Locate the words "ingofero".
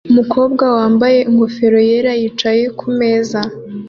1.29-1.79